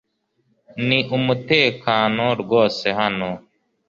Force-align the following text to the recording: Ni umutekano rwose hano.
Ni 0.87 0.99
umutekano 1.17 2.25
rwose 2.41 2.85
hano. 2.99 3.29